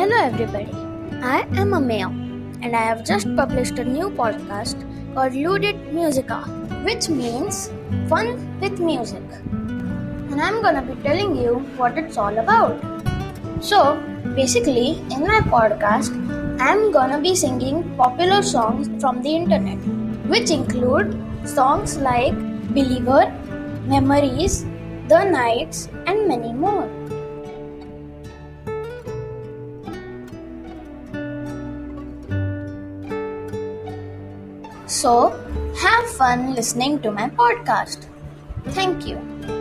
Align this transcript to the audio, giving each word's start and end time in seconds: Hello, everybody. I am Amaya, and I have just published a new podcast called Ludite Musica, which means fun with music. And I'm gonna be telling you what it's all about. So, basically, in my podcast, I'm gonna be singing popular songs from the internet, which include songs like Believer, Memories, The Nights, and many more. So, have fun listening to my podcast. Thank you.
Hello, 0.00 0.18
everybody. 0.18 0.72
I 1.30 1.40
am 1.62 1.72
Amaya, 1.78 2.06
and 2.62 2.74
I 2.74 2.84
have 2.84 3.00
just 3.04 3.26
published 3.36 3.78
a 3.78 3.84
new 3.84 4.06
podcast 4.20 4.84
called 5.14 5.34
Ludite 5.34 5.92
Musica, 5.92 6.38
which 6.86 7.10
means 7.10 7.58
fun 8.08 8.30
with 8.62 8.80
music. 8.80 9.26
And 9.50 10.40
I'm 10.40 10.62
gonna 10.62 10.80
be 10.80 10.94
telling 11.02 11.36
you 11.36 11.56
what 11.80 11.98
it's 11.98 12.16
all 12.16 12.38
about. 12.44 12.80
So, 13.60 13.82
basically, 14.38 14.86
in 15.16 15.26
my 15.32 15.40
podcast, 15.56 16.16
I'm 16.68 16.90
gonna 16.96 17.20
be 17.20 17.34
singing 17.34 17.84
popular 17.98 18.40
songs 18.42 18.88
from 19.02 19.20
the 19.20 19.36
internet, 19.42 19.86
which 20.34 20.50
include 20.50 21.14
songs 21.44 21.98
like 21.98 22.40
Believer, 22.80 23.30
Memories, 23.96 24.64
The 25.08 25.24
Nights, 25.24 25.90
and 26.06 26.26
many 26.26 26.54
more. 26.54 26.88
So, 34.90 35.30
have 35.78 36.10
fun 36.10 36.56
listening 36.56 37.00
to 37.02 37.12
my 37.12 37.30
podcast. 37.30 38.06
Thank 38.74 39.06
you. 39.06 39.59